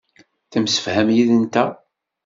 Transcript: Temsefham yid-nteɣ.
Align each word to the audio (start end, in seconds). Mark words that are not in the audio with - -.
Temsefham 0.51 1.09
yid-nteɣ. 1.15 1.69